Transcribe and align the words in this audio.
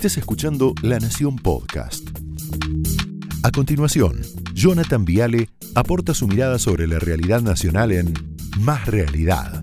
Estés 0.00 0.16
escuchando 0.16 0.72
La 0.80 0.98
Nación 0.98 1.36
Podcast. 1.36 2.08
A 3.42 3.50
continuación, 3.50 4.22
Jonathan 4.54 5.04
Viale 5.04 5.50
aporta 5.74 6.14
su 6.14 6.26
mirada 6.26 6.58
sobre 6.58 6.86
la 6.86 6.98
realidad 6.98 7.42
nacional 7.42 7.92
en 7.92 8.14
Más 8.60 8.86
Realidad. 8.86 9.62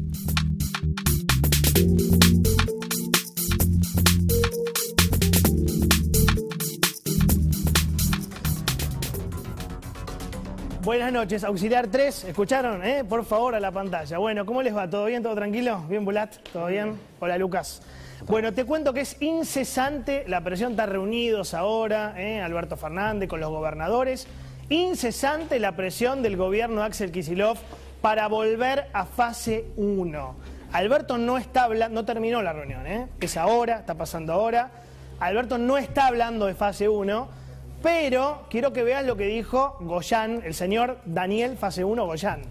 Buenas 10.83 11.11
noches, 11.11 11.43
auxiliar 11.43 11.87
3, 11.87 12.25
¿escucharon? 12.25 12.85
Eh? 12.85 13.03
Por 13.09 13.25
favor, 13.25 13.55
a 13.55 13.59
la 13.59 13.71
pantalla. 13.71 14.19
Bueno, 14.19 14.45
¿cómo 14.45 14.61
les 14.61 14.75
va? 14.75 14.87
¿Todo 14.87 15.05
bien? 15.07 15.23
¿Todo 15.23 15.33
tranquilo? 15.33 15.83
¿Bien, 15.89 16.05
Bulat? 16.05 16.35
¿Todo 16.53 16.67
bien? 16.67 16.93
Hola, 17.19 17.39
Lucas. 17.39 17.81
Bueno, 18.25 18.53
te 18.53 18.65
cuento 18.65 18.93
que 18.93 19.01
es 19.01 19.21
incesante 19.21 20.25
la 20.27 20.41
presión, 20.41 20.71
está 20.71 20.85
reunidos 20.85 21.53
ahora, 21.53 22.15
eh, 22.17 22.41
Alberto 22.41 22.75
Fernández 22.75 23.29
con 23.29 23.39
los 23.39 23.49
gobernadores, 23.49 24.27
incesante 24.69 25.59
la 25.59 25.75
presión 25.75 26.23
del 26.23 26.35
gobierno 26.35 26.83
Axel 26.83 27.11
Kisilov 27.11 27.57
para 28.01 28.27
volver 28.27 28.89
a 28.93 29.05
fase 29.05 29.65
1. 29.77 30.35
Alberto 30.73 31.17
no 31.17 31.37
está 31.37 31.63
hablando, 31.63 32.01
no 32.01 32.05
terminó 32.05 32.41
la 32.41 32.53
reunión, 32.53 32.85
¿eh? 32.87 33.07
es 33.21 33.37
ahora, 33.37 33.79
está 33.79 33.95
pasando 33.95 34.33
ahora. 34.33 34.71
Alberto 35.19 35.57
no 35.57 35.77
está 35.77 36.07
hablando 36.07 36.47
de 36.47 36.55
fase 36.55 36.89
1 36.89 37.47
pero 37.81 38.45
quiero 38.49 38.73
que 38.73 38.83
veas 38.83 39.05
lo 39.05 39.17
que 39.17 39.27
dijo 39.27 39.77
Goyán, 39.79 40.41
el 40.43 40.53
señor 40.53 40.97
Daniel 41.05 41.57
Fase 41.57 41.83
1 41.83 42.05
Goyán, 42.05 42.41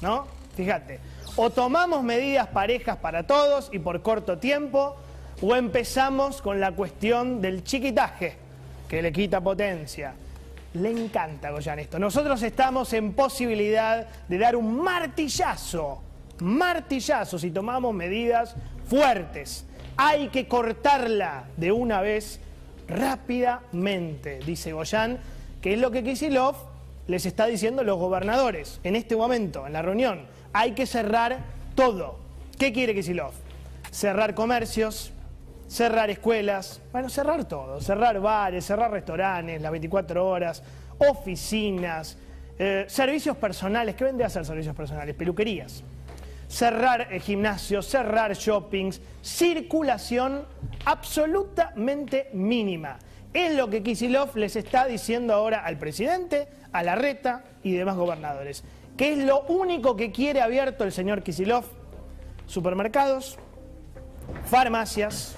¿no? 0.00 0.26
Fíjate, 0.56 1.00
o 1.36 1.50
tomamos 1.50 2.02
medidas 2.02 2.48
parejas 2.48 2.96
para 2.98 3.26
todos 3.26 3.70
y 3.72 3.78
por 3.80 4.02
corto 4.02 4.38
tiempo, 4.38 4.96
o 5.40 5.54
empezamos 5.54 6.42
con 6.42 6.60
la 6.60 6.72
cuestión 6.72 7.40
del 7.40 7.62
chiquitaje, 7.62 8.36
que 8.88 9.02
le 9.02 9.12
quita 9.12 9.40
potencia. 9.40 10.14
Le 10.74 10.90
encanta 10.90 11.50
Goyán 11.50 11.78
esto. 11.78 11.98
Nosotros 11.98 12.42
estamos 12.42 12.92
en 12.92 13.14
posibilidad 13.14 14.06
de 14.28 14.38
dar 14.38 14.56
un 14.56 14.82
martillazo, 14.82 16.02
martillazo 16.40 17.38
si 17.38 17.50
tomamos 17.50 17.94
medidas 17.94 18.54
fuertes. 18.86 19.64
Hay 19.96 20.28
que 20.28 20.46
cortarla 20.46 21.44
de 21.56 21.72
una 21.72 22.00
vez 22.00 22.40
rápidamente, 22.86 24.40
dice 24.44 24.72
Goyán, 24.72 25.18
que 25.60 25.74
es 25.74 25.78
lo 25.78 25.90
que 25.90 26.04
Kisilov 26.04 26.54
les 27.06 27.26
está 27.26 27.46
diciendo 27.46 27.82
los 27.82 27.98
gobernadores 27.98 28.80
en 28.84 28.94
este 28.94 29.16
momento, 29.16 29.66
en 29.66 29.72
la 29.72 29.82
reunión. 29.82 30.26
Hay 30.52 30.72
que 30.72 30.86
cerrar 30.86 31.38
todo. 31.74 32.18
¿Qué 32.58 32.72
quiere 32.72 32.94
Kisilov? 32.94 33.32
Cerrar 33.90 34.34
comercios, 34.34 35.12
cerrar 35.68 36.10
escuelas, 36.10 36.80
bueno, 36.90 37.08
cerrar 37.08 37.44
todo, 37.46 37.80
cerrar 37.80 38.20
bares, 38.20 38.64
cerrar 38.64 38.90
restaurantes, 38.90 39.62
las 39.62 39.70
24 39.70 40.26
horas, 40.26 40.62
oficinas, 40.98 42.18
eh, 42.58 42.86
servicios 42.88 43.36
personales. 43.36 43.94
¿Qué 43.94 44.04
vende 44.04 44.24
a 44.24 44.26
hacer 44.26 44.44
servicios 44.44 44.74
personales? 44.74 45.14
Peluquerías 45.14 45.84
cerrar 46.48 47.08
gimnasios, 47.20 47.86
cerrar 47.86 48.34
shoppings, 48.34 49.00
circulación 49.22 50.46
absolutamente 50.84 52.30
mínima. 52.32 52.98
Es 53.32 53.54
lo 53.54 53.68
que 53.68 53.82
Kisilov 53.82 54.34
les 54.36 54.56
está 54.56 54.86
diciendo 54.86 55.34
ahora 55.34 55.64
al 55.64 55.78
presidente, 55.78 56.48
a 56.72 56.82
la 56.82 56.94
reta 56.94 57.44
y 57.62 57.72
demás 57.72 57.96
gobernadores. 57.96 58.64
¿Qué 58.96 59.12
es 59.12 59.18
lo 59.18 59.42
único 59.42 59.94
que 59.94 60.10
quiere 60.10 60.40
abierto 60.40 60.84
el 60.84 60.92
señor 60.92 61.22
Kisilov? 61.22 61.64
Supermercados, 62.46 63.38
farmacias, 64.46 65.36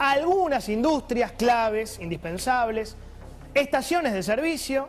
algunas 0.00 0.70
industrias 0.70 1.32
claves, 1.32 1.98
indispensables, 2.00 2.96
estaciones 3.52 4.14
de 4.14 4.22
servicio, 4.22 4.88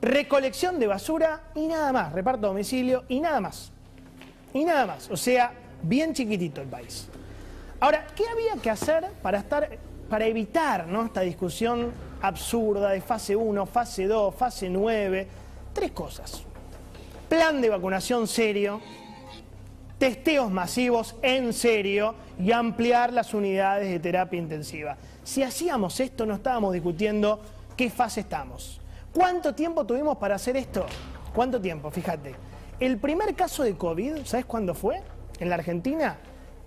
recolección 0.00 0.78
de 0.78 0.86
basura 0.86 1.42
y 1.54 1.66
nada 1.66 1.92
más, 1.92 2.12
reparto 2.14 2.46
a 2.46 2.48
domicilio 2.48 3.04
y 3.06 3.20
nada 3.20 3.38
más. 3.42 3.70
Y 4.54 4.64
nada 4.64 4.86
más, 4.86 5.10
o 5.10 5.16
sea, 5.16 5.52
bien 5.82 6.14
chiquitito 6.14 6.62
el 6.62 6.68
país. 6.68 7.06
Ahora, 7.80 8.06
¿qué 8.16 8.24
había 8.28 8.54
que 8.62 8.70
hacer 8.70 9.08
para, 9.20 9.40
estar, 9.40 9.78
para 10.08 10.24
evitar 10.24 10.86
¿no? 10.86 11.04
esta 11.04 11.20
discusión 11.20 11.92
absurda 12.22 12.92
de 12.92 13.02
fase 13.02 13.36
1, 13.36 13.66
fase 13.66 14.06
2, 14.06 14.34
fase 14.34 14.70
9? 14.70 15.28
Tres 15.74 15.92
cosas. 15.92 16.44
Plan 17.28 17.60
de 17.60 17.68
vacunación 17.68 18.26
serio, 18.26 18.80
testeos 20.00 20.50
masivos 20.50 21.14
en 21.20 21.52
serio 21.52 22.14
y 22.38 22.52
ampliar 22.52 23.12
las 23.12 23.34
unidades 23.34 23.90
de 23.90 24.00
terapia 24.00 24.38
intensiva. 24.38 24.96
Si 25.22 25.42
hacíamos 25.42 26.00
esto, 26.00 26.24
no 26.24 26.36
estábamos 26.36 26.72
discutiendo 26.72 27.42
qué 27.76 27.90
fase 27.90 28.20
estamos. 28.20 28.80
¿Cuánto 29.12 29.54
tiempo 29.54 29.84
tuvimos 29.84 30.16
para 30.16 30.36
hacer 30.36 30.56
esto? 30.56 30.86
¿Cuánto 31.34 31.60
tiempo? 31.60 31.90
Fíjate. 31.90 32.34
El 32.80 32.96
primer 32.96 33.34
caso 33.34 33.62
de 33.62 33.76
COVID, 33.76 34.24
¿sabes 34.24 34.46
cuándo 34.46 34.74
fue? 34.74 35.02
En 35.38 35.50
la 35.50 35.56
Argentina, 35.56 36.16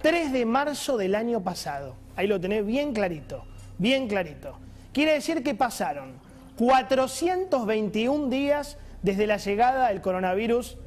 3 0.04 0.32
de 0.32 0.46
marzo 0.46 0.96
del 0.96 1.16
año 1.16 1.42
pasado. 1.42 1.96
Ahí 2.16 2.28
lo 2.28 2.40
tenés 2.40 2.64
bien 2.64 2.94
clarito, 2.94 3.46
bien 3.80 4.08
clarito. 4.08 4.60
Quiere 4.94 5.14
decir 5.14 5.42
que 5.42 5.56
pasaron 5.56 6.20
421 6.60 8.30
días 8.30 8.78
desde 9.02 9.26
la 9.26 9.38
llegada 9.38 9.88
del 9.88 10.02
coronavirus 10.02 10.78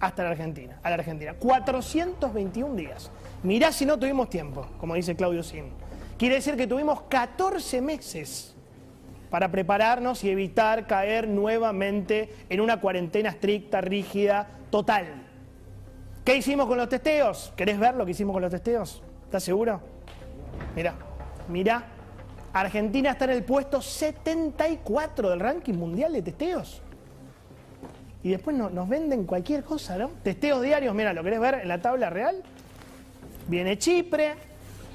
hasta 0.00 0.22
la 0.22 0.30
Argentina, 0.30 0.78
a 0.82 0.90
la 0.90 0.96
Argentina. 0.96 1.34
421 1.34 2.74
días. 2.74 3.10
Mirá 3.42 3.72
si 3.72 3.84
no 3.84 3.98
tuvimos 3.98 4.30
tiempo, 4.30 4.66
como 4.78 4.94
dice 4.94 5.16
Claudio 5.16 5.42
Sim. 5.42 5.66
Quiere 6.16 6.36
decir 6.36 6.56
que 6.56 6.66
tuvimos 6.66 7.02
14 7.02 7.80
meses 7.80 8.54
para 9.30 9.50
prepararnos 9.50 10.24
y 10.24 10.30
evitar 10.30 10.86
caer 10.86 11.28
nuevamente 11.28 12.34
en 12.48 12.60
una 12.60 12.80
cuarentena 12.80 13.30
estricta, 13.30 13.80
rígida, 13.80 14.48
total. 14.70 15.06
¿Qué 16.24 16.36
hicimos 16.36 16.66
con 16.66 16.76
los 16.76 16.88
testeos? 16.88 17.52
¿Querés 17.56 17.78
ver 17.78 17.94
lo 17.94 18.04
que 18.04 18.12
hicimos 18.12 18.34
con 18.34 18.42
los 18.42 18.50
testeos? 18.50 19.02
¿Estás 19.24 19.44
seguro? 19.44 19.80
Mira, 20.74 20.94
mira. 21.48 21.84
Argentina 22.52 23.10
está 23.10 23.26
en 23.26 23.32
el 23.32 23.44
puesto 23.44 23.80
74 23.80 25.30
del 25.30 25.40
ranking 25.40 25.74
mundial 25.74 26.12
de 26.14 26.22
testeos. 26.22 26.82
Y 28.22 28.30
después 28.30 28.56
nos 28.56 28.88
venden 28.88 29.24
cualquier 29.24 29.62
cosa, 29.62 29.96
¿no? 29.96 30.10
Testeos 30.22 30.62
diarios, 30.62 30.94
mira, 30.94 31.12
¿lo 31.12 31.22
querés 31.22 31.40
ver 31.40 31.60
en 31.62 31.68
la 31.68 31.80
tabla 31.80 32.10
real? 32.10 32.42
Viene 33.46 33.78
Chipre, 33.78 34.34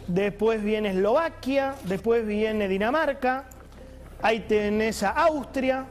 después 0.08 0.62
viene 0.64 0.90
Eslovaquia, 0.90 1.76
después 1.86 2.26
viene 2.28 2.68
Dinamarca, 2.68 3.46
ahí 4.22 4.42
tenés 4.42 5.04
a 5.04 5.12
Austria, 5.12 5.86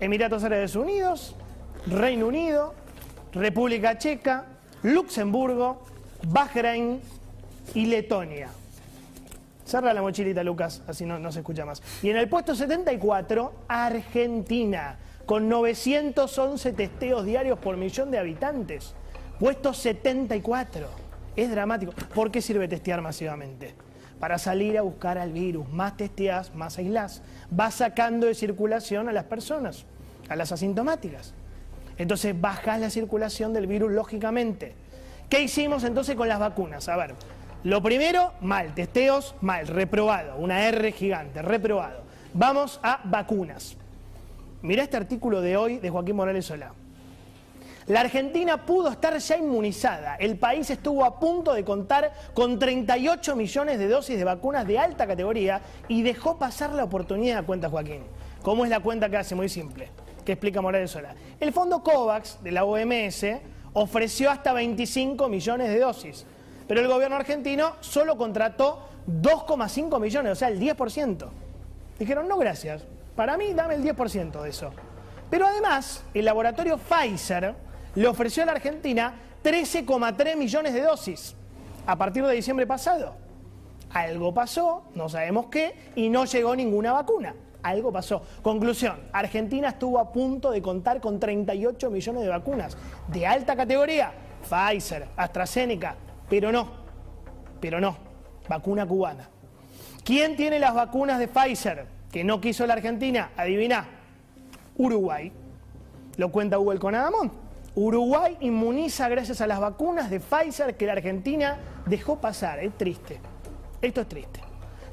Emiratos 0.00 0.42
Árabes 0.42 0.74
Unidos, 0.74 1.36
Reino 1.86 2.26
Unido, 2.26 2.74
República 3.32 3.98
Checa, 3.98 4.46
Luxemburgo, 4.82 5.84
Bahrein 6.28 7.00
y 7.74 7.86
Letonia. 7.86 8.48
Cerra 9.64 9.92
la 9.92 10.00
mochilita, 10.00 10.42
Lucas, 10.42 10.82
así 10.88 11.04
no, 11.04 11.18
no 11.18 11.30
se 11.30 11.40
escucha 11.40 11.66
más. 11.66 11.82
Y 12.02 12.08
en 12.08 12.16
el 12.16 12.28
puesto 12.28 12.54
74, 12.54 13.52
Argentina, 13.68 14.96
con 15.28 15.46
911 15.50 16.72
testeos 16.72 17.26
diarios 17.26 17.58
por 17.58 17.76
millón 17.76 18.10
de 18.10 18.18
habitantes. 18.18 18.94
Puesto 19.38 19.74
74. 19.74 20.88
Es 21.36 21.50
dramático. 21.50 21.92
¿Por 22.14 22.30
qué 22.30 22.40
sirve 22.40 22.66
testear 22.66 23.02
masivamente? 23.02 23.74
Para 24.18 24.38
salir 24.38 24.78
a 24.78 24.82
buscar 24.82 25.18
al 25.18 25.34
virus. 25.34 25.68
Más 25.68 25.98
testeas, 25.98 26.54
más 26.54 26.78
aislás. 26.78 27.20
Vas 27.50 27.74
sacando 27.74 28.26
de 28.26 28.34
circulación 28.34 29.06
a 29.10 29.12
las 29.12 29.24
personas, 29.24 29.84
a 30.30 30.34
las 30.34 30.50
asintomáticas. 30.50 31.34
Entonces 31.98 32.34
bajas 32.40 32.80
la 32.80 32.88
circulación 32.88 33.52
del 33.52 33.66
virus 33.66 33.92
lógicamente. 33.92 34.72
¿Qué 35.28 35.42
hicimos 35.42 35.84
entonces 35.84 36.16
con 36.16 36.28
las 36.28 36.38
vacunas? 36.38 36.88
A 36.88 36.96
ver, 36.96 37.14
lo 37.64 37.82
primero, 37.82 38.32
mal, 38.40 38.74
testeos, 38.74 39.34
mal, 39.42 39.66
reprobado, 39.66 40.38
una 40.38 40.66
R 40.68 40.90
gigante, 40.92 41.42
reprobado. 41.42 42.00
Vamos 42.32 42.80
a 42.82 43.02
vacunas. 43.04 43.76
Mirá 44.62 44.82
este 44.82 44.96
artículo 44.96 45.40
de 45.40 45.56
hoy 45.56 45.78
de 45.78 45.90
Joaquín 45.90 46.16
Morales 46.16 46.46
Solá. 46.46 46.72
La 47.86 48.00
Argentina 48.00 48.66
pudo 48.66 48.90
estar 48.90 49.16
ya 49.16 49.36
inmunizada. 49.36 50.16
El 50.16 50.36
país 50.36 50.68
estuvo 50.68 51.04
a 51.04 51.18
punto 51.18 51.54
de 51.54 51.64
contar 51.64 52.12
con 52.34 52.58
38 52.58 53.34
millones 53.34 53.78
de 53.78 53.88
dosis 53.88 54.18
de 54.18 54.24
vacunas 54.24 54.66
de 54.66 54.78
alta 54.78 55.06
categoría 55.06 55.62
y 55.88 56.02
dejó 56.02 56.38
pasar 56.38 56.74
la 56.74 56.84
oportunidad, 56.84 57.46
cuenta 57.46 57.70
Joaquín. 57.70 58.02
¿Cómo 58.42 58.64
es 58.64 58.70
la 58.70 58.80
cuenta 58.80 59.08
que 59.08 59.16
hace? 59.16 59.34
Muy 59.34 59.48
simple 59.48 59.88
que 60.28 60.32
explica 60.32 60.60
Morales 60.60 60.90
Sola. 60.90 61.14
El 61.40 61.54
fondo 61.54 61.82
COVAX 61.82 62.42
de 62.42 62.52
la 62.52 62.64
OMS 62.64 63.24
ofreció 63.72 64.30
hasta 64.30 64.52
25 64.52 65.26
millones 65.26 65.70
de 65.70 65.78
dosis, 65.78 66.26
pero 66.66 66.82
el 66.82 66.86
gobierno 66.86 67.16
argentino 67.16 67.76
solo 67.80 68.18
contrató 68.18 68.90
2,5 69.06 69.98
millones, 69.98 70.32
o 70.32 70.34
sea, 70.34 70.48
el 70.48 70.60
10%. 70.60 71.28
Dijeron, 71.98 72.28
no, 72.28 72.36
gracias, 72.36 72.84
para 73.18 73.36
mí 73.36 73.52
dame 73.52 73.74
el 73.74 73.82
10% 73.82 74.42
de 74.42 74.48
eso. 74.48 74.70
Pero 75.28 75.44
además, 75.44 76.04
el 76.14 76.24
laboratorio 76.24 76.78
Pfizer 76.78 77.52
le 77.96 78.06
ofreció 78.06 78.44
a 78.44 78.46
la 78.46 78.52
Argentina 78.52 79.12
13,3 79.42 80.36
millones 80.36 80.72
de 80.72 80.82
dosis 80.82 81.34
a 81.84 81.98
partir 81.98 82.24
de 82.24 82.32
diciembre 82.32 82.64
pasado. 82.64 83.16
Algo 83.90 84.32
pasó, 84.32 84.84
no 84.94 85.08
sabemos 85.08 85.46
qué, 85.46 85.90
y 85.96 86.08
no 86.08 86.26
llegó 86.26 86.54
ninguna 86.54 86.92
vacuna. 86.92 87.34
Algo 87.64 87.90
pasó. 87.90 88.22
Conclusión, 88.40 89.00
Argentina 89.12 89.70
estuvo 89.70 89.98
a 89.98 90.12
punto 90.12 90.52
de 90.52 90.62
contar 90.62 91.00
con 91.00 91.18
38 91.18 91.90
millones 91.90 92.22
de 92.22 92.28
vacunas 92.28 92.76
de 93.08 93.26
alta 93.26 93.56
categoría, 93.56 94.12
Pfizer, 94.48 95.08
AstraZeneca, 95.16 95.96
pero 96.30 96.52
no, 96.52 96.68
pero 97.60 97.80
no, 97.80 97.96
vacuna 98.48 98.86
cubana. 98.86 99.28
¿Quién 100.04 100.36
tiene 100.36 100.60
las 100.60 100.72
vacunas 100.72 101.18
de 101.18 101.26
Pfizer 101.26 101.97
que 102.12 102.24
no 102.24 102.40
quiso 102.40 102.66
la 102.66 102.74
Argentina? 102.74 103.30
Adivina, 103.36 103.86
Uruguay. 104.76 105.32
Lo 106.16 106.30
cuenta 106.30 106.56
Google 106.56 106.78
con 106.78 106.94
Adamón. 106.94 107.32
Uruguay 107.74 108.36
inmuniza 108.40 109.08
gracias 109.08 109.40
a 109.40 109.46
las 109.46 109.60
vacunas 109.60 110.10
de 110.10 110.20
Pfizer 110.20 110.76
que 110.76 110.86
la 110.86 110.92
Argentina 110.92 111.58
dejó 111.86 112.20
pasar. 112.20 112.58
Es 112.58 112.76
triste. 112.76 113.20
Esto 113.80 114.00
es 114.00 114.08
triste. 114.08 114.40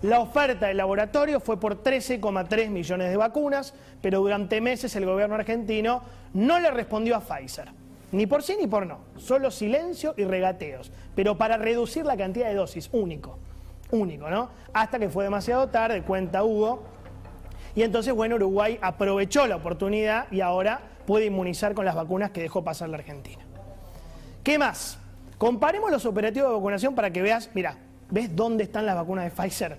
La 0.02 0.20
oferta 0.20 0.68
del 0.68 0.78
laboratorio 0.78 1.40
fue 1.40 1.60
por 1.60 1.82
13,3 1.82 2.70
millones 2.70 3.10
de 3.10 3.18
vacunas, 3.18 3.74
pero 4.02 4.20
durante 4.20 4.62
meses 4.62 4.96
el 4.96 5.06
gobierno 5.06 5.36
argentino 5.36 6.04
no 6.34 6.60
le 6.60 6.70
respondió 6.70 7.16
a 7.16 7.22
Pfizer. 7.22 7.70
Ni 8.12 8.28
por 8.28 8.44
sí 8.44 8.56
ni 8.60 8.68
por 8.68 8.86
no. 8.86 9.00
Solo 9.18 9.50
silencio 9.50 10.14
y 10.16 10.26
regateos. 10.26 10.92
Pero 11.16 11.38
para 11.38 11.58
reducir 11.58 12.06
la 12.06 12.16
cantidad 12.16 12.48
de 12.50 12.54
dosis, 12.54 12.90
único. 12.92 13.40
Único, 13.92 14.30
¿no? 14.30 14.50
Hasta 14.74 15.00
que 15.00 15.10
fue 15.10 15.24
demasiado 15.24 15.70
tarde, 15.70 16.04
cuenta 16.04 16.44
Hugo. 16.44 16.84
Y 17.76 17.84
entonces, 17.84 18.14
bueno, 18.14 18.36
Uruguay 18.36 18.80
aprovechó 18.82 19.46
la 19.48 19.58
oportunidad 19.58 20.32
y 20.32 20.42
ahora 20.42 20.82
puede 21.06 21.26
inmunizar 21.26 21.74
con 21.74 21.86
las 21.86 21.96
vacunas 21.96 22.32
que 22.32 22.42
dejó 22.42 22.64
pasar 22.64 22.90
la 22.90 22.98
Argentina. 22.98 23.44
¿Qué 24.44 24.58
más? 24.58 24.98
Comparemos 25.38 25.92
los 25.92 26.06
operativos 26.06 26.50
de 26.50 26.56
vacunación 26.56 26.96
para 26.96 27.12
que 27.12 27.22
veas, 27.22 27.50
mira, 27.54 27.78
¿ves 28.10 28.34
dónde 28.36 28.64
están 28.64 28.86
las 28.86 28.96
vacunas 28.96 29.26
de 29.26 29.32
Pfizer? 29.32 29.78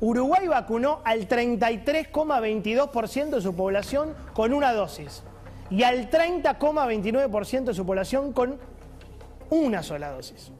Uruguay 0.00 0.48
vacunó 0.48 1.00
al 1.04 1.28
33,22% 1.28 3.30
de 3.30 3.40
su 3.40 3.54
población 3.54 4.14
con 4.32 4.52
una 4.52 4.72
dosis 4.72 5.22
y 5.70 5.84
al 5.84 6.10
30,29% 6.10 7.64
de 7.64 7.74
su 7.74 7.86
población 7.86 8.32
con 8.32 8.58
una 9.50 9.82
sola 9.82 10.10
dosis. 10.10 10.50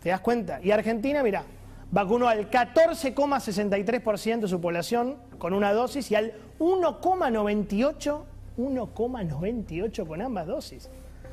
¿Te 0.00 0.10
das 0.10 0.20
cuenta? 0.20 0.60
Y 0.62 0.70
Argentina, 0.70 1.22
mira, 1.22 1.44
vacunó 1.90 2.28
al 2.28 2.50
14,63% 2.50 4.40
de 4.40 4.48
su 4.48 4.60
población 4.60 5.16
con 5.38 5.52
una 5.52 5.72
dosis 5.72 6.10
y 6.10 6.14
al 6.14 6.32
1,98% 6.58 8.34
1,98 8.56 10.06
con 10.06 10.22
ambas 10.22 10.46
dosis. 10.46 10.88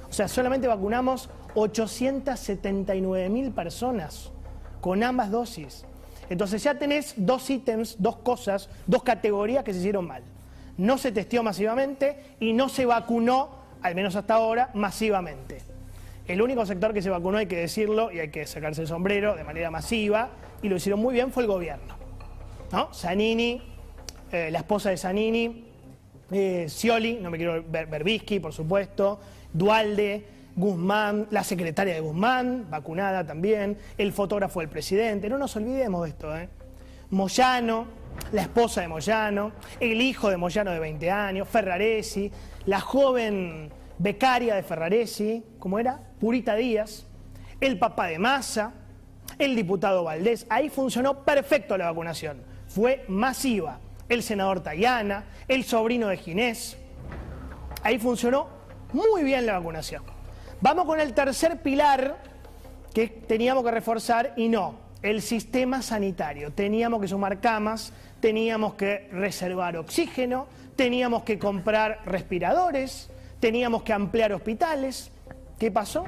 O 0.09 0.13
sea, 0.13 0.27
solamente 0.27 0.67
vacunamos 0.67 1.29
879 1.55 3.29
mil 3.29 3.51
personas 3.51 4.31
con 4.81 5.03
ambas 5.03 5.31
dosis. 5.31 5.85
Entonces 6.29 6.63
ya 6.63 6.75
tenés 6.75 7.13
dos 7.17 7.49
ítems, 7.49 7.95
dos 7.99 8.17
cosas, 8.17 8.69
dos 8.87 9.03
categorías 9.03 9.63
que 9.63 9.73
se 9.73 9.79
hicieron 9.79 10.07
mal. 10.07 10.23
No 10.77 10.97
se 10.97 11.11
testeó 11.11 11.43
masivamente 11.43 12.35
y 12.39 12.53
no 12.53 12.69
se 12.69 12.85
vacunó, 12.85 13.49
al 13.81 13.95
menos 13.95 14.15
hasta 14.15 14.35
ahora, 14.35 14.71
masivamente. 14.73 15.61
El 16.27 16.41
único 16.41 16.65
sector 16.65 16.93
que 16.93 17.01
se 17.01 17.09
vacunó, 17.09 17.37
hay 17.37 17.47
que 17.47 17.57
decirlo, 17.57 18.11
y 18.11 18.19
hay 18.19 18.29
que 18.29 18.45
sacarse 18.45 18.81
el 18.81 18.87
sombrero 18.87 19.35
de 19.35 19.43
manera 19.43 19.71
masiva, 19.71 20.29
y 20.61 20.69
lo 20.69 20.75
hicieron 20.75 20.99
muy 20.99 21.13
bien, 21.13 21.31
fue 21.31 21.43
el 21.43 21.47
gobierno. 21.47 21.95
¿No? 22.71 22.93
Zanini, 22.93 23.61
eh, 24.31 24.49
la 24.51 24.59
esposa 24.59 24.91
de 24.91 24.97
Zanini, 24.97 25.65
eh, 26.31 26.65
Scioli, 26.69 27.15
no 27.15 27.29
me 27.29 27.37
quiero 27.37 27.63
ver, 27.67 27.87
Berbisky, 27.87 28.39
por 28.39 28.53
supuesto, 28.53 29.19
Dualde, 29.51 30.25
Guzmán, 30.55 31.27
la 31.31 31.43
secretaria 31.43 31.93
de 31.93 31.99
Guzmán, 31.99 32.67
vacunada 32.69 33.25
también, 33.25 33.77
el 33.97 34.13
fotógrafo 34.13 34.61
del 34.61 34.69
presidente, 34.69 35.27
no 35.29 35.37
nos 35.37 35.55
olvidemos 35.55 36.03
de 36.03 36.09
esto, 36.09 36.37
¿eh? 36.37 36.49
Moyano, 37.09 37.87
la 38.31 38.43
esposa 38.43 38.81
de 38.81 38.87
Moyano, 38.87 39.51
el 39.79 40.01
hijo 40.01 40.29
de 40.29 40.37
Moyano 40.37 40.71
de 40.71 40.79
20 40.79 41.11
años, 41.11 41.47
Ferraresi, 41.49 42.31
la 42.65 42.79
joven 42.79 43.69
becaria 43.97 44.55
de 44.55 44.63
Ferraresi, 44.63 45.43
¿cómo 45.59 45.79
era? 45.79 46.10
Purita 46.21 46.55
Díaz, 46.55 47.07
el 47.59 47.79
papá 47.79 48.05
de 48.05 48.19
Massa, 48.19 48.73
el 49.39 49.55
diputado 49.55 50.03
Valdés, 50.03 50.45
ahí 50.49 50.69
funcionó 50.69 51.23
perfecto 51.23 51.75
la 51.77 51.87
vacunación, 51.87 52.43
fue 52.67 53.03
masiva 53.07 53.79
el 54.07 54.21
senador 54.21 54.61
Tayana, 54.61 55.25
el 55.47 55.63
sobrino 55.63 56.07
de 56.09 56.17
Ginés. 56.17 56.77
Ahí 57.81 57.97
funcionó 57.97 58.49
muy 58.93 59.23
bien 59.23 59.47
la 59.47 59.57
vacunación. 59.57 60.03
Vamos 60.59 60.85
con 60.85 60.99
el 60.99 61.13
tercer 61.15 61.61
pilar 61.61 62.17
que 62.93 63.07
teníamos 63.07 63.63
que 63.63 63.71
reforzar 63.71 64.33
y 64.35 64.47
no, 64.47 64.75
el 65.01 65.23
sistema 65.23 65.81
sanitario. 65.81 66.51
Teníamos 66.51 67.01
que 67.01 67.07
sumar 67.07 67.39
camas, 67.39 67.93
teníamos 68.19 68.75
que 68.75 69.09
reservar 69.11 69.75
oxígeno, 69.75 70.45
teníamos 70.75 71.23
que 71.23 71.39
comprar 71.39 72.01
respiradores, 72.05 73.09
teníamos 73.39 73.81
que 73.81 73.93
ampliar 73.93 74.33
hospitales. 74.33 75.11
¿Qué 75.61 75.69
pasó? 75.69 76.05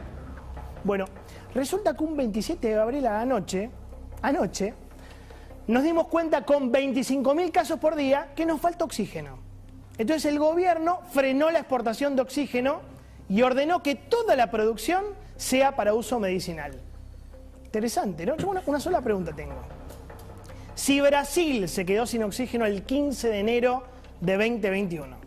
Bueno, 0.84 1.06
resulta 1.54 1.96
que 1.96 2.04
un 2.04 2.18
27 2.18 2.70
de 2.70 2.74
abril 2.74 3.06
a 3.06 3.20
la 3.20 3.26
noche, 3.26 3.70
anoche, 4.24 4.74
nos 5.68 5.84
dimos 5.84 6.08
cuenta 6.08 6.44
con 6.44 6.74
25.000 6.74 7.52
casos 7.52 7.78
por 7.78 7.96
día 7.96 8.32
que 8.36 8.48
nos 8.48 8.60
falta 8.60 8.84
oxígeno. 8.84 9.38
Entonces 10.00 10.26
el 10.26 10.40
gobierno 10.40 11.02
frenó 11.12 11.52
la 11.52 11.60
exportación 11.60 12.16
de 12.16 12.24
oxígeno 12.24 12.82
y 13.30 13.44
ordenó 13.44 13.84
que 13.84 13.94
toda 13.94 14.36
la 14.36 14.50
producción 14.50 15.04
sea 15.36 15.76
para 15.76 15.94
uso 15.94 16.20
medicinal. 16.20 16.72
Interesante, 17.64 18.26
¿no? 18.26 18.36
Yo 18.38 18.52
una 18.66 18.80
sola 18.80 19.02
pregunta 19.02 19.34
tengo. 19.36 19.62
Si 20.74 21.00
Brasil 21.00 21.70
se 21.70 21.86
quedó 21.86 22.08
sin 22.08 22.24
oxígeno 22.24 22.66
el 22.66 22.82
15 22.82 23.30
de 23.30 23.40
enero 23.40 23.84
de 24.20 24.36
2021, 24.36 25.23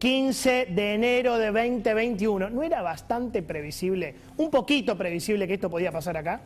15 0.00 0.68
de 0.70 0.94
enero 0.94 1.36
de 1.36 1.52
2021, 1.52 2.48
¿no 2.48 2.62
era 2.62 2.80
bastante 2.80 3.42
previsible, 3.42 4.14
un 4.38 4.50
poquito 4.50 4.96
previsible 4.96 5.46
que 5.46 5.54
esto 5.54 5.68
podía 5.68 5.92
pasar 5.92 6.16
acá? 6.16 6.40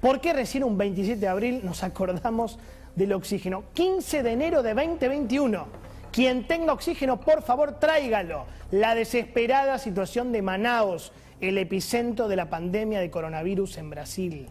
¿Por 0.00 0.20
qué 0.20 0.32
recién 0.32 0.64
un 0.64 0.76
27 0.76 1.20
de 1.20 1.28
abril 1.28 1.60
nos 1.62 1.84
acordamos 1.84 2.58
del 2.96 3.12
oxígeno? 3.12 3.66
15 3.72 4.24
de 4.24 4.32
enero 4.32 4.64
de 4.64 4.74
2021. 4.74 5.66
Quien 6.10 6.48
tenga 6.48 6.72
oxígeno, 6.72 7.20
por 7.20 7.42
favor, 7.42 7.78
tráigalo. 7.78 8.46
La 8.72 8.96
desesperada 8.96 9.78
situación 9.78 10.32
de 10.32 10.42
Manaos, 10.42 11.12
el 11.40 11.56
epicentro 11.56 12.26
de 12.26 12.34
la 12.34 12.50
pandemia 12.50 12.98
de 12.98 13.12
coronavirus 13.12 13.78
en 13.78 13.90
Brasil. 13.90 14.48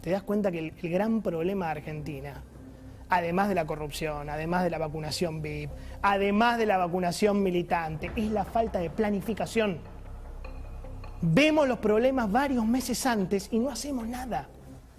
¿Te 0.00 0.10
das 0.10 0.24
cuenta 0.24 0.50
que 0.50 0.58
el, 0.58 0.72
gran 0.90 1.22
problema 1.22 1.66
de 1.66 1.70
Argentina, 1.70 2.42
además 3.12 3.50
de 3.50 3.54
la 3.54 3.66
corrupción, 3.66 4.30
además 4.30 4.64
de 4.64 4.70
la 4.70 4.78
vacunación 4.78 5.42
VIP, 5.42 5.70
además 6.00 6.56
de 6.56 6.64
la 6.64 6.78
vacunación 6.78 7.42
militante, 7.42 8.10
es 8.16 8.30
la 8.30 8.46
falta 8.46 8.78
de 8.78 8.88
planificación? 8.88 9.80
Vemos 11.20 11.68
los 11.68 11.78
problemas 11.78 12.32
varios 12.32 12.64
meses 12.64 13.04
antes 13.04 13.48
y 13.50 13.58
no 13.58 13.68
hacemos 13.68 14.06
nada. 14.06 14.48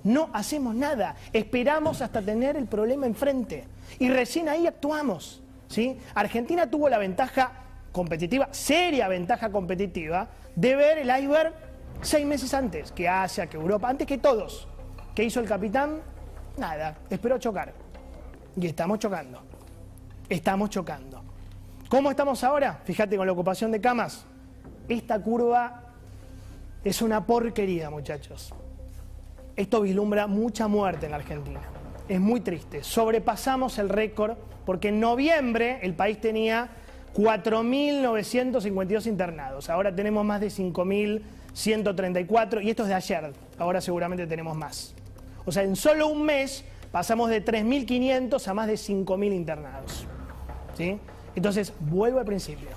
No 0.03 0.29
hacemos 0.31 0.75
nada, 0.75 1.15
esperamos 1.31 2.01
hasta 2.01 2.21
tener 2.21 2.55
el 2.55 2.67
problema 2.67 3.07
enfrente 3.07 3.63
y 3.97 4.09
recién 4.09 4.47
ahí 4.47 4.67
actuamos. 4.67 5.41
¿sí? 5.67 5.97
Argentina 6.13 6.69
tuvo 6.69 6.89
la 6.89 6.99
ventaja 6.99 7.51
competitiva, 7.91 8.49
seria 8.51 9.07
ventaja 9.07 9.49
competitiva, 9.49 10.27
de 10.55 10.75
ver 10.75 10.97
el 10.99 11.07
iceberg 11.07 11.53
seis 12.01 12.27
meses 12.27 12.53
antes 12.53 12.91
que 12.91 13.09
Asia, 13.09 13.47
que 13.47 13.57
Europa, 13.57 13.89
antes 13.89 14.05
que 14.05 14.19
todos. 14.19 14.67
¿Qué 15.15 15.23
hizo 15.23 15.39
el 15.39 15.47
capitán? 15.47 16.01
Nada, 16.57 16.97
esperó 17.09 17.39
chocar. 17.39 17.82
Y 18.55 18.67
estamos 18.67 18.99
chocando. 18.99 19.41
Estamos 20.29 20.69
chocando. 20.69 21.21
¿Cómo 21.89 22.09
estamos 22.09 22.43
ahora? 22.43 22.81
Fíjate 22.85 23.17
con 23.17 23.25
la 23.25 23.33
ocupación 23.33 23.71
de 23.71 23.81
camas. 23.81 24.25
Esta 24.87 25.21
curva 25.21 25.81
es 26.83 27.01
una 27.01 27.25
porquería, 27.25 27.89
muchachos. 27.89 28.53
Esto 29.55 29.81
vislumbra 29.81 30.27
mucha 30.27 30.67
muerte 30.67 31.05
en 31.05 31.11
la 31.11 31.17
Argentina. 31.17 31.61
Es 32.07 32.19
muy 32.19 32.41
triste. 32.41 32.83
Sobrepasamos 32.83 33.79
el 33.79 33.89
récord 33.89 34.37
porque 34.65 34.89
en 34.89 34.99
noviembre 34.99 35.79
el 35.83 35.93
país 35.93 36.19
tenía 36.19 36.69
4.952 37.13 39.05
internados. 39.07 39.69
Ahora 39.69 39.95
tenemos 39.95 40.25
más 40.25 40.41
de 40.41 40.47
5.134 40.47 42.63
y 42.63 42.71
esto 42.71 42.83
es 42.83 42.89
de 42.89 42.95
ayer. 42.95 43.31
Ahora 43.57 43.79
seguramente 43.81 44.27
tenemos 44.27 44.57
más. 44.57 44.93
O 45.45 45.51
sea, 45.51 45.63
en 45.63 45.75
solo 45.75 46.07
un 46.07 46.23
mes 46.23 46.63
pasamos 46.93 47.31
de 47.31 47.43
3.500 47.43 48.47
a 48.47 48.53
más 48.53 48.67
de 48.67 48.75
5.000 48.75 49.33
internados. 49.33 50.05
¿Sí? 50.77 50.99
Entonces, 51.35 51.73
vuelvo 51.79 52.19
al 52.19 52.25
principio. 52.25 52.69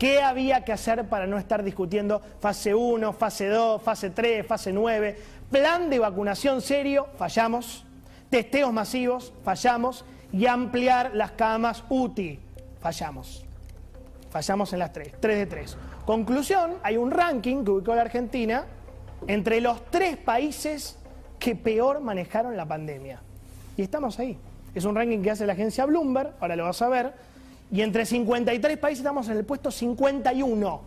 ¿Qué 0.00 0.20
había 0.20 0.64
que 0.64 0.72
hacer 0.72 1.08
para 1.08 1.28
no 1.28 1.38
estar 1.38 1.62
discutiendo 1.62 2.20
fase 2.40 2.74
1, 2.74 3.12
fase 3.12 3.46
2, 3.46 3.80
fase 3.80 4.10
3, 4.10 4.44
fase 4.44 4.72
9? 4.72 5.16
Plan 5.48 5.88
de 5.88 6.00
vacunación 6.00 6.60
serio, 6.60 7.06
fallamos. 7.16 7.86
Testeos 8.30 8.72
masivos, 8.72 9.32
fallamos. 9.44 10.04
Y 10.32 10.46
ampliar 10.46 11.14
las 11.14 11.30
camas 11.30 11.84
UTI, 11.88 12.40
fallamos. 12.80 13.44
Fallamos 14.30 14.72
en 14.72 14.80
las 14.80 14.92
tres, 14.92 15.12
tres 15.20 15.38
de 15.38 15.46
tres. 15.46 15.76
Conclusión, 16.04 16.78
hay 16.82 16.96
un 16.96 17.12
ranking 17.12 17.64
que 17.64 17.70
ubicó 17.70 17.94
la 17.94 18.02
Argentina 18.02 18.64
entre 19.28 19.60
los 19.60 19.88
tres 19.88 20.16
países 20.16 20.98
que 21.38 21.54
peor 21.54 22.00
manejaron 22.00 22.56
la 22.56 22.66
pandemia. 22.66 23.20
Y 23.76 23.82
estamos 23.82 24.18
ahí. 24.18 24.38
Es 24.74 24.84
un 24.84 24.94
ranking 24.94 25.20
que 25.20 25.30
hace 25.30 25.46
la 25.46 25.52
agencia 25.52 25.84
Bloomberg, 25.84 26.34
ahora 26.40 26.56
lo 26.56 26.64
vas 26.64 26.80
a 26.82 26.88
ver, 26.88 27.12
y 27.70 27.80
entre 27.80 28.04
53 28.04 28.78
países 28.78 29.00
estamos 29.00 29.28
en 29.28 29.38
el 29.38 29.44
puesto 29.44 29.70
51. 29.70 30.80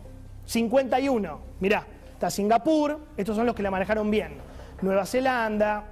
51. 0.44 1.40
Mirá, 1.60 1.86
está 2.12 2.30
Singapur, 2.30 2.98
estos 3.16 3.36
son 3.36 3.46
los 3.46 3.54
que 3.54 3.62
la 3.62 3.70
manejaron 3.70 4.10
bien. 4.10 4.34
Nueva 4.82 5.04
Zelanda, 5.06 5.84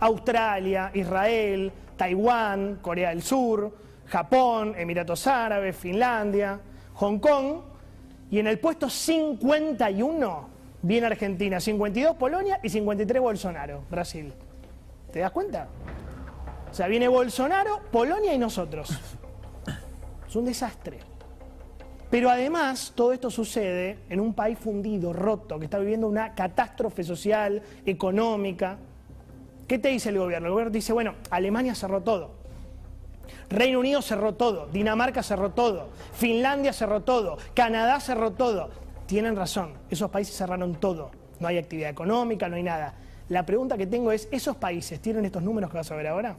Australia, 0.00 0.90
Israel, 0.94 1.72
Taiwán, 1.96 2.78
Corea 2.82 3.10
del 3.10 3.22
Sur, 3.22 3.72
Japón, 4.06 4.74
Emiratos 4.76 5.26
Árabes, 5.26 5.76
Finlandia, 5.76 6.58
Hong 6.94 7.18
Kong, 7.18 7.60
y 8.30 8.38
en 8.38 8.46
el 8.46 8.58
puesto 8.58 8.88
51 8.88 10.48
viene 10.82 11.06
Argentina, 11.06 11.60
52 11.60 12.16
Polonia 12.16 12.60
y 12.62 12.68
53 12.68 13.22
Bolsonaro, 13.22 13.82
Brasil. 13.90 14.32
¿Te 15.12 15.20
das 15.20 15.30
cuenta? 15.30 15.68
O 16.70 16.74
sea, 16.74 16.86
viene 16.86 17.08
Bolsonaro, 17.08 17.80
Polonia 17.90 18.32
y 18.32 18.38
nosotros. 18.38 18.90
Es 20.28 20.36
un 20.36 20.44
desastre. 20.44 20.98
Pero 22.10 22.28
además, 22.28 22.92
todo 22.94 23.12
esto 23.12 23.30
sucede 23.30 23.98
en 24.08 24.20
un 24.20 24.34
país 24.34 24.58
fundido, 24.58 25.12
roto, 25.12 25.58
que 25.58 25.64
está 25.66 25.78
viviendo 25.78 26.08
una 26.08 26.34
catástrofe 26.34 27.04
social, 27.04 27.62
económica. 27.86 28.78
¿Qué 29.68 29.78
te 29.78 29.88
dice 29.88 30.08
el 30.08 30.18
gobierno? 30.18 30.48
El 30.48 30.52
gobierno 30.52 30.72
dice, 30.72 30.92
bueno, 30.92 31.14
Alemania 31.30 31.74
cerró 31.74 32.02
todo. 32.02 32.40
Reino 33.48 33.78
Unido 33.78 34.02
cerró 34.02 34.34
todo, 34.34 34.66
Dinamarca 34.66 35.22
cerró 35.22 35.50
todo, 35.50 35.88
Finlandia 36.12 36.72
cerró 36.72 37.02
todo, 37.02 37.38
Canadá 37.54 38.00
cerró 38.00 38.32
todo. 38.32 38.70
Tienen 39.06 39.34
razón, 39.36 39.74
esos 39.88 40.10
países 40.10 40.36
cerraron 40.36 40.76
todo. 40.76 41.10
No 41.40 41.48
hay 41.48 41.58
actividad 41.58 41.90
económica, 41.90 42.48
no 42.48 42.56
hay 42.56 42.62
nada. 42.62 42.94
La 43.30 43.46
pregunta 43.46 43.78
que 43.78 43.86
tengo 43.86 44.10
es, 44.10 44.28
¿esos 44.32 44.56
países 44.56 44.98
tienen 45.00 45.24
estos 45.24 45.40
números 45.40 45.70
que 45.70 45.76
vas 45.76 45.90
a 45.92 45.94
ver 45.94 46.08
ahora? 46.08 46.34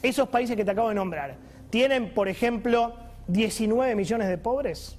Esos 0.00 0.28
países 0.28 0.54
que 0.54 0.64
te 0.64 0.70
acabo 0.70 0.88
de 0.88 0.94
nombrar, 0.94 1.34
¿tienen, 1.68 2.14
por 2.14 2.28
ejemplo, 2.28 2.94
19 3.26 3.96
millones 3.96 4.28
de 4.28 4.38
pobres? 4.38 4.96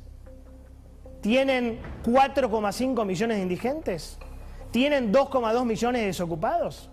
¿Tienen 1.21 1.79
4,5 2.03 3.05
millones 3.05 3.37
de 3.37 3.43
indigentes? 3.43 4.17
¿Tienen 4.71 5.13
2,2 5.13 5.63
millones 5.65 6.01
de 6.01 6.07
desocupados? 6.07 6.89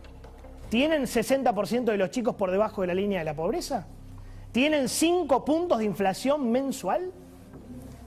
¿Tienen 0.68 1.02
60% 1.06 1.84
de 1.84 1.96
los 1.96 2.12
chicos 2.12 2.36
por 2.36 2.52
debajo 2.52 2.82
de 2.82 2.86
la 2.86 2.94
línea 2.94 3.18
de 3.18 3.24
la 3.24 3.34
pobreza? 3.34 3.88
¿Tienen 4.52 4.88
5 4.88 5.44
puntos 5.44 5.78
de 5.78 5.86
inflación 5.86 6.52
mensual? 6.52 7.10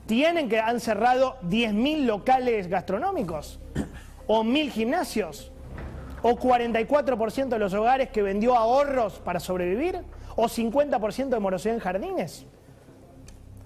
¿Tienen 0.05 0.47
que 0.47 0.61
han 0.61 0.79
cerrado 0.79 1.35
10.000 1.41 2.05
locales 2.05 2.67
gastronómicos? 2.69 3.59
¿O 4.25 4.41
1.000 4.45 4.69
gimnasios? 4.69 5.51
¿O 6.21 6.35
44% 6.35 7.47
de 7.47 7.59
los 7.59 7.73
hogares 7.73 8.09
que 8.09 8.21
vendió 8.21 8.55
ahorros 8.55 9.19
para 9.19 9.39
sobrevivir? 9.39 10.01
¿O 10.35 10.45
50% 10.45 11.29
de 11.29 11.39
morosidad 11.39 11.75
en 11.75 11.81
jardines? 11.81 12.45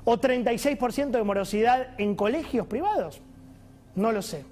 ¿O 0.05 0.17
36% 0.17 1.12
de 1.12 1.24
morosidad 1.24 1.88
en 1.98 2.15
colegios 2.15 2.67
privados? 2.67 3.22
No 3.95 4.12
lo 4.12 4.22
sé. 4.22 4.43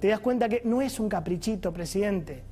Te 0.00 0.08
das 0.08 0.20
cuenta 0.20 0.48
que 0.48 0.62
no 0.64 0.80
es 0.82 1.00
un 1.00 1.08
caprichito, 1.08 1.72
presidente. 1.72 2.42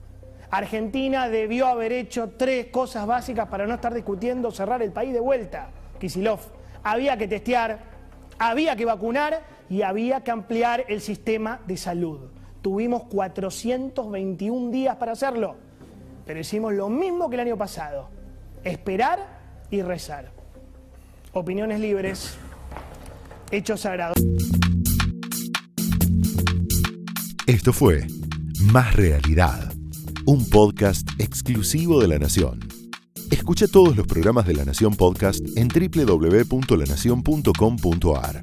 Argentina 0.51 1.29
debió 1.29 1.67
haber 1.67 1.93
hecho 1.93 2.31
tres 2.37 2.67
cosas 2.67 3.07
básicas 3.07 3.49
para 3.49 3.67
no 3.67 3.75
estar 3.75 3.93
discutiendo 3.93 4.51
cerrar 4.51 4.83
el 4.83 4.93
país 4.93 5.13
de 5.13 5.21
vuelta. 5.21 5.69
Kisilov, 6.01 6.41
había 6.83 7.17
que 7.17 7.29
testear, 7.29 7.79
había 8.39 8.77
que 8.77 8.85
vacunar 8.85 9.43
y 9.69 9.83
había 9.83 10.23
que 10.23 10.31
ampliar 10.31 10.85
el 10.89 11.01
sistema 11.01 11.61
de 11.67 11.77
salud. 11.77 12.21
Tuvimos 12.67 13.05
421 13.05 14.73
días 14.73 14.97
para 14.97 15.13
hacerlo, 15.13 15.55
pero 16.27 16.41
hicimos 16.41 16.75
lo 16.75 16.89
mismo 16.89 17.31
que 17.31 17.37
el 17.37 17.43
año 17.43 17.57
pasado, 17.57 18.09
esperar 18.65 19.25
y 19.71 19.83
rezar. 19.83 20.33
Opiniones 21.33 21.79
libres, 21.79 22.37
hechos 23.53 23.83
sagrados. 23.83 24.17
Esto 27.47 27.73
fue 27.73 28.09
Más 28.73 28.97
Realidad 28.97 29.73
un 30.27 30.51
podcast 30.51 31.09
exclusivo 31.21 32.01
de 32.01 32.09
La 32.09 32.19
Nación. 32.19 32.59
Escucha 33.31 33.69
todos 33.69 33.97
los 33.97 34.09
programas 34.09 34.45
de 34.45 34.55
La 34.55 34.65
Nación 34.65 34.97
Podcast 34.97 35.39
en 35.57 35.69
www.lanacion.com.ar. 35.69 38.43